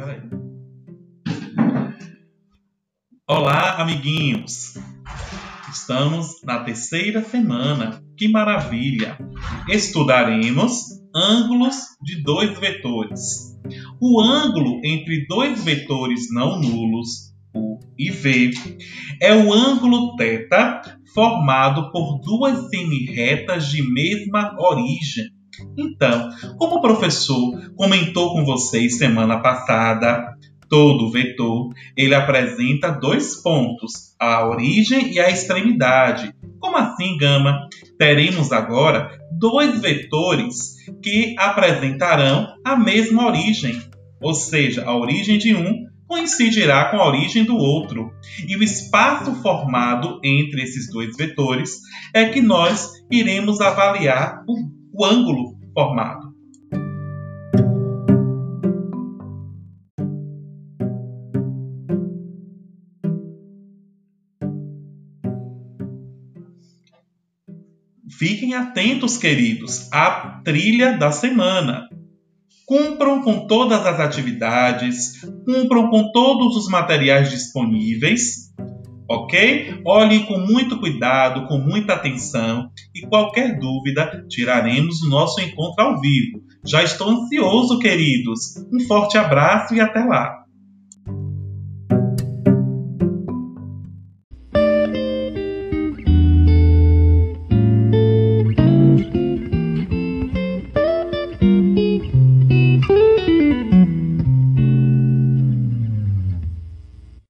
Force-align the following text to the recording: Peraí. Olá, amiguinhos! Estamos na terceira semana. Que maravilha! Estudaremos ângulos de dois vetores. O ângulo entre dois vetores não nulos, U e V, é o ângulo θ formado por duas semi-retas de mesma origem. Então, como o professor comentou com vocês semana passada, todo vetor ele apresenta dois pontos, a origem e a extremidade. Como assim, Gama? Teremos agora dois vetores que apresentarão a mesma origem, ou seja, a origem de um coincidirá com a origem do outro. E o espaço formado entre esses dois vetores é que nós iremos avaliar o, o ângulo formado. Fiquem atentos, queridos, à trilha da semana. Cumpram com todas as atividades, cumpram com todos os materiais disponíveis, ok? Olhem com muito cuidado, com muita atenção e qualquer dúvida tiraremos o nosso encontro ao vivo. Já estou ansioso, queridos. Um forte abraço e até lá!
Peraí. 0.00 0.20
Olá, 3.28 3.82
amiguinhos! 3.82 4.72
Estamos 5.70 6.42
na 6.42 6.64
terceira 6.64 7.22
semana. 7.22 8.02
Que 8.16 8.26
maravilha! 8.26 9.18
Estudaremos 9.68 10.84
ângulos 11.14 11.76
de 12.02 12.22
dois 12.22 12.58
vetores. 12.58 13.54
O 14.00 14.22
ângulo 14.22 14.80
entre 14.82 15.26
dois 15.26 15.62
vetores 15.62 16.32
não 16.32 16.58
nulos, 16.58 17.34
U 17.54 17.78
e 17.98 18.10
V, 18.10 18.52
é 19.20 19.34
o 19.34 19.52
ângulo 19.52 20.16
θ 20.16 20.96
formado 21.12 21.92
por 21.92 22.20
duas 22.20 22.70
semi-retas 22.70 23.68
de 23.68 23.82
mesma 23.82 24.56
origem. 24.58 25.39
Então, 25.76 26.28
como 26.58 26.76
o 26.76 26.80
professor 26.80 27.72
comentou 27.76 28.32
com 28.32 28.44
vocês 28.44 28.98
semana 28.98 29.40
passada, 29.40 30.36
todo 30.68 31.10
vetor 31.10 31.70
ele 31.96 32.14
apresenta 32.14 32.90
dois 32.90 33.42
pontos, 33.42 34.14
a 34.18 34.46
origem 34.46 35.12
e 35.12 35.18
a 35.18 35.28
extremidade. 35.28 36.32
Como 36.60 36.76
assim, 36.76 37.18
Gama? 37.18 37.68
Teremos 37.98 38.52
agora 38.52 39.18
dois 39.32 39.80
vetores 39.80 40.76
que 41.02 41.34
apresentarão 41.38 42.54
a 42.64 42.76
mesma 42.76 43.26
origem, 43.26 43.80
ou 44.20 44.32
seja, 44.32 44.84
a 44.84 44.96
origem 44.96 45.38
de 45.38 45.54
um 45.54 45.90
coincidirá 46.06 46.90
com 46.90 46.96
a 46.96 47.06
origem 47.06 47.44
do 47.44 47.56
outro. 47.56 48.12
E 48.46 48.56
o 48.56 48.62
espaço 48.62 49.32
formado 49.36 50.20
entre 50.24 50.62
esses 50.62 50.90
dois 50.90 51.16
vetores 51.16 51.78
é 52.12 52.24
que 52.24 52.40
nós 52.40 52.90
iremos 53.08 53.60
avaliar 53.60 54.42
o, 54.48 54.56
o 54.92 55.04
ângulo 55.04 55.49
formado. 55.72 56.40
Fiquem 68.20 68.52
atentos, 68.54 69.16
queridos, 69.16 69.90
à 69.90 70.42
trilha 70.44 70.98
da 70.98 71.10
semana. 71.10 71.88
Cumpram 72.66 73.22
com 73.22 73.46
todas 73.46 73.86
as 73.86 73.98
atividades, 73.98 75.20
cumpram 75.46 75.88
com 75.88 76.12
todos 76.12 76.54
os 76.54 76.68
materiais 76.68 77.30
disponíveis, 77.30 78.49
ok? 79.10 79.82
Olhem 79.84 80.24
com 80.24 80.38
muito 80.38 80.78
cuidado, 80.78 81.48
com 81.48 81.58
muita 81.58 81.94
atenção 81.94 82.70
e 82.94 83.00
qualquer 83.00 83.58
dúvida 83.58 84.24
tiraremos 84.28 85.02
o 85.02 85.10
nosso 85.10 85.40
encontro 85.40 85.84
ao 85.84 86.00
vivo. 86.00 86.40
Já 86.64 86.84
estou 86.84 87.08
ansioso, 87.10 87.80
queridos. 87.80 88.56
Um 88.72 88.78
forte 88.86 89.18
abraço 89.18 89.74
e 89.74 89.80
até 89.80 90.04
lá! 90.04 90.44